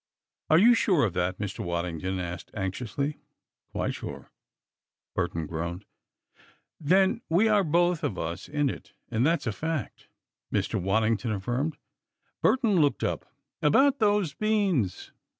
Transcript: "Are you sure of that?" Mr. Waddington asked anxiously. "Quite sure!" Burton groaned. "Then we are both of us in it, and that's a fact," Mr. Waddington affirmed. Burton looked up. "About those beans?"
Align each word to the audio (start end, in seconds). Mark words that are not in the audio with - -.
"Are 0.49 0.57
you 0.57 0.73
sure 0.73 1.05
of 1.05 1.13
that?" 1.13 1.37
Mr. 1.37 1.59
Waddington 1.63 2.19
asked 2.19 2.49
anxiously. 2.55 3.19
"Quite 3.71 3.93
sure!" 3.93 4.31
Burton 5.13 5.45
groaned. 5.45 5.85
"Then 6.79 7.21
we 7.29 7.47
are 7.47 7.63
both 7.63 8.03
of 8.03 8.17
us 8.17 8.49
in 8.49 8.67
it, 8.67 8.93
and 9.11 9.23
that's 9.27 9.45
a 9.45 9.51
fact," 9.51 10.07
Mr. 10.51 10.81
Waddington 10.81 11.31
affirmed. 11.33 11.77
Burton 12.41 12.77
looked 12.77 13.03
up. 13.03 13.31
"About 13.61 13.99
those 13.99 14.33
beans?" 14.33 15.11